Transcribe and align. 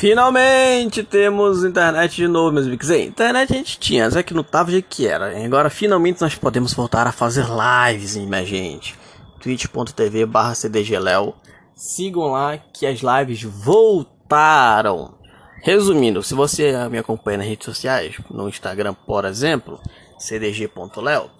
Finalmente 0.00 1.02
temos 1.02 1.62
internet 1.62 2.16
de 2.16 2.26
novo, 2.26 2.50
meus 2.50 2.66
amigos. 2.66 2.88
Internet 2.88 3.52
a 3.52 3.56
gente 3.56 3.78
tinha, 3.78 4.10
só 4.10 4.22
que 4.22 4.32
não 4.32 4.42
tava 4.42 4.70
jeito 4.70 4.88
que 4.88 5.06
era. 5.06 5.44
Agora 5.44 5.68
finalmente 5.68 6.22
nós 6.22 6.34
podemos 6.34 6.72
voltar 6.72 7.06
a 7.06 7.12
fazer 7.12 7.44
lives, 7.44 8.16
minha 8.16 8.42
gente. 8.42 8.96
twitch.tv 9.42 10.24
barra 10.24 10.54
cdgléo. 10.54 11.34
Sigam 11.74 12.28
lá 12.28 12.56
que 12.56 12.86
as 12.86 13.00
lives 13.00 13.42
voltaram. 13.42 15.18
Resumindo, 15.62 16.22
se 16.22 16.32
você 16.32 16.72
me 16.88 16.96
acompanha 16.96 17.36
nas 17.36 17.48
redes 17.48 17.66
sociais, 17.66 18.16
no 18.30 18.48
Instagram, 18.48 18.94
por 18.94 19.26
exemplo, 19.26 19.78
cdg.leo, 20.18 21.30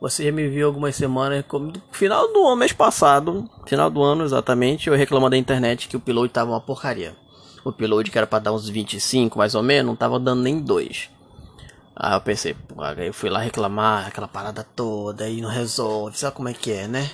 você 0.00 0.26
já 0.26 0.30
me 0.30 0.48
viu 0.48 0.68
algumas 0.68 0.94
semanas, 0.94 1.44
como 1.48 1.72
no 1.72 1.82
final 1.90 2.32
do 2.32 2.46
ano, 2.46 2.54
mês 2.54 2.72
passado, 2.72 3.50
final 3.66 3.90
do 3.90 4.00
ano 4.00 4.22
exatamente, 4.22 4.86
eu 4.86 4.94
reclamando 4.94 5.30
da 5.30 5.38
internet 5.38 5.88
que 5.88 5.96
o 5.96 6.00
piloto 6.00 6.28
tava 6.28 6.52
uma 6.52 6.60
porcaria. 6.60 7.25
O 7.66 7.72
piloto 7.72 8.10
que 8.10 8.16
era 8.16 8.26
para 8.26 8.44
dar 8.44 8.52
uns 8.52 8.68
25 8.68 9.36
mais 9.36 9.56
ou 9.56 9.62
menos, 9.62 9.86
não 9.86 9.96
tava 9.96 10.20
dando 10.20 10.42
nem 10.42 10.60
dois. 10.60 11.10
Aí 11.96 12.14
eu 12.14 12.20
pensei, 12.20 12.54
pô, 12.54 12.80
aí 12.80 13.08
eu 13.08 13.12
fui 13.12 13.28
lá 13.28 13.40
reclamar, 13.40 14.06
aquela 14.06 14.28
parada 14.28 14.62
toda, 14.62 15.24
aí 15.24 15.40
não 15.40 15.48
resolve, 15.48 16.16
sabe 16.16 16.36
como 16.36 16.48
é 16.48 16.52
que 16.52 16.70
é, 16.70 16.86
né? 16.86 17.10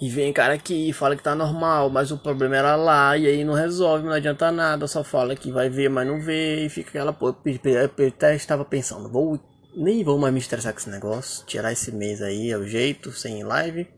E 0.00 0.08
vem 0.08 0.32
cara 0.32 0.54
aqui 0.54 0.90
e 0.90 0.92
fala 0.92 1.16
que 1.16 1.22
tá 1.22 1.34
normal, 1.34 1.90
mas 1.90 2.12
o 2.12 2.18
problema 2.18 2.56
era 2.56 2.76
lá, 2.76 3.16
e 3.16 3.26
aí 3.26 3.44
não 3.44 3.54
resolve, 3.54 4.04
não 4.04 4.12
adianta 4.12 4.52
nada, 4.52 4.86
só 4.86 5.02
fala 5.02 5.34
que 5.34 5.50
vai 5.50 5.68
ver, 5.68 5.88
mas 5.88 6.06
não 6.06 6.20
vê, 6.20 6.66
e 6.66 6.68
fica 6.68 6.90
aquela 6.90 7.12
pô, 7.12 7.34
eu 7.44 8.08
até 8.08 8.36
estava 8.36 8.64
pensando, 8.64 9.08
vou 9.08 9.40
nem 9.74 10.04
vou 10.04 10.18
mais 10.18 10.32
me 10.32 10.38
estressar 10.38 10.72
com 10.72 10.78
esse 10.78 10.90
negócio. 10.90 11.44
Tirar 11.46 11.72
esse 11.72 11.90
mês 11.90 12.20
aí 12.20 12.50
é 12.50 12.56
o 12.56 12.66
jeito, 12.66 13.10
sem 13.10 13.42
live. 13.42 13.88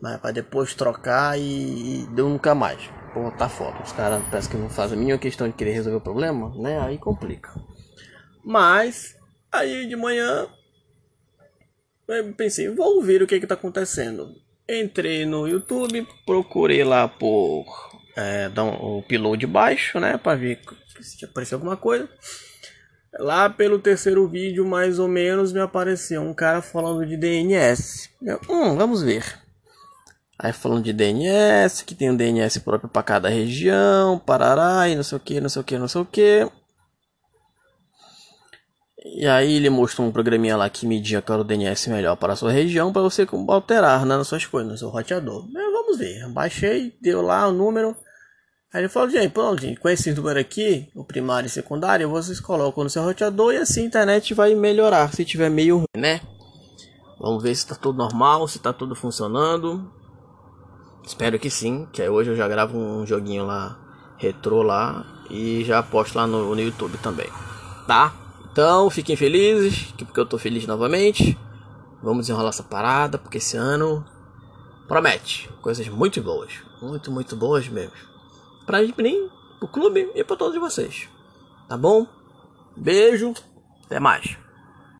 Mas 0.00 0.18
para 0.18 0.30
depois 0.30 0.74
trocar 0.74 1.38
e, 1.38 1.42
e 2.04 2.06
deu 2.14 2.28
nunca 2.28 2.54
mais. 2.54 2.80
Pô, 3.16 3.30
tá 3.30 3.48
foda. 3.48 3.82
Os 3.82 3.92
caras 3.92 4.22
parece 4.30 4.46
que 4.46 4.58
não 4.58 4.68
fazem 4.68 4.94
a 4.94 5.00
mínima 5.00 5.16
questão 5.16 5.48
de 5.48 5.54
querer 5.54 5.72
resolver 5.72 5.96
o 5.96 6.02
problema, 6.02 6.54
né? 6.54 6.78
Aí 6.80 6.98
complica. 6.98 7.50
Mas, 8.44 9.16
aí 9.50 9.86
de 9.88 9.96
manhã, 9.96 10.46
eu 12.06 12.34
pensei, 12.34 12.68
vou 12.68 13.02
ver 13.02 13.22
o 13.22 13.26
que 13.26 13.40
que 13.40 13.46
tá 13.46 13.54
acontecendo. 13.54 14.34
Entrei 14.68 15.24
no 15.24 15.48
YouTube, 15.48 16.06
procurei 16.26 16.84
lá 16.84 17.08
por 17.08 17.64
é, 18.14 18.50
um, 18.60 18.98
o 18.98 19.02
piloto 19.02 19.38
de 19.38 19.46
baixo, 19.46 19.98
né? 19.98 20.18
Pra 20.18 20.34
ver 20.34 20.60
se 21.00 21.24
apareceu 21.24 21.56
alguma 21.56 21.78
coisa. 21.78 22.06
Lá 23.18 23.48
pelo 23.48 23.78
terceiro 23.78 24.28
vídeo, 24.28 24.66
mais 24.66 24.98
ou 24.98 25.08
menos, 25.08 25.54
me 25.54 25.60
apareceu 25.60 26.20
um 26.20 26.34
cara 26.34 26.60
falando 26.60 27.06
de 27.06 27.16
DNS. 27.16 28.10
Eu, 28.20 28.38
hum, 28.46 28.76
vamos 28.76 29.02
ver. 29.02 29.45
Aí 30.38 30.52
falando 30.52 30.84
de 30.84 30.92
DNS, 30.92 31.82
que 31.84 31.94
tem 31.94 32.10
um 32.10 32.16
DNS 32.16 32.60
próprio 32.60 32.90
para 32.90 33.02
cada 33.02 33.28
região, 33.28 34.18
parará, 34.18 34.88
e 34.88 34.94
não 34.94 35.02
sei 35.02 35.16
o 35.16 35.20
que, 35.20 35.40
não 35.40 35.48
sei 35.48 35.62
o 35.62 35.64
que, 35.64 35.78
não 35.78 35.88
sei 35.88 36.00
o 36.02 36.04
que. 36.04 36.50
E 39.04 39.26
aí 39.26 39.54
ele 39.54 39.70
mostrou 39.70 40.06
um 40.06 40.12
programinha 40.12 40.56
lá 40.56 40.68
que 40.68 40.86
media 40.86 41.22
qual 41.22 41.36
era 41.36 41.42
o 41.42 41.46
DNS 41.46 41.88
melhor 41.88 42.16
para 42.16 42.34
a 42.34 42.36
sua 42.36 42.50
região, 42.50 42.92
para 42.92 43.02
você 43.02 43.26
alterar 43.48 44.04
né, 44.04 44.16
nas 44.16 44.28
suas 44.28 44.44
coisas, 44.44 44.70
no 44.70 44.76
seu 44.76 44.88
roteador. 44.90 45.48
Eu, 45.54 45.72
vamos 45.72 45.96
ver. 45.96 46.28
Baixei, 46.28 46.94
deu 47.00 47.22
lá 47.22 47.48
o 47.48 47.52
número. 47.52 47.96
Aí 48.74 48.82
ele 48.82 48.88
falou, 48.88 49.08
gente, 49.08 49.30
pronto, 49.30 49.62
gente, 49.62 49.80
com 49.80 49.88
esse 49.88 50.12
número 50.12 50.38
aqui, 50.38 50.90
o 50.94 51.02
primário 51.02 51.46
e 51.46 51.50
secundário, 51.50 52.10
vocês 52.10 52.40
colocam 52.40 52.84
no 52.84 52.90
seu 52.90 53.02
roteador 53.02 53.54
e 53.54 53.56
assim 53.56 53.84
a 53.84 53.86
internet 53.86 54.34
vai 54.34 54.54
melhorar, 54.54 55.14
se 55.14 55.24
tiver 55.24 55.48
meio 55.48 55.76
ruim, 55.78 55.86
né? 55.96 56.20
Vamos 57.18 57.42
ver 57.42 57.54
se 57.54 57.62
está 57.62 57.74
tudo 57.74 57.96
normal, 57.96 58.46
se 58.46 58.58
está 58.58 58.72
tudo 58.72 58.94
funcionando. 58.94 59.90
Espero 61.06 61.38
que 61.38 61.48
sim, 61.48 61.86
que 61.92 62.06
hoje 62.06 62.30
eu 62.30 62.36
já 62.36 62.48
gravo 62.48 62.76
um 62.76 63.06
joguinho 63.06 63.46
lá, 63.46 63.78
retrô 64.18 64.62
lá, 64.62 65.06
e 65.30 65.64
já 65.64 65.82
posto 65.82 66.16
lá 66.16 66.26
no, 66.26 66.54
no 66.54 66.60
YouTube 66.60 66.98
também, 66.98 67.28
tá? 67.86 68.12
Então, 68.50 68.90
fiquem 68.90 69.16
felizes, 69.16 69.92
porque 69.92 70.18
eu 70.18 70.26
tô 70.26 70.36
feliz 70.36 70.66
novamente. 70.66 71.38
Vamos 72.02 72.26
desenrolar 72.26 72.50
essa 72.50 72.62
parada, 72.62 73.18
porque 73.18 73.38
esse 73.38 73.56
ano 73.56 74.04
promete 74.88 75.48
coisas 75.62 75.88
muito 75.88 76.20
boas, 76.20 76.52
muito, 76.82 77.10
muito 77.10 77.36
boas 77.36 77.68
mesmo 77.68 78.16
pra 78.66 78.82
mim, 78.82 79.30
pro 79.60 79.68
clube 79.68 80.10
e 80.14 80.24
pra 80.24 80.36
todos 80.36 80.58
vocês. 80.58 81.08
Tá 81.68 81.76
bom? 81.76 82.06
Beijo, 82.76 83.32
até 83.84 84.00
mais. 84.00 84.36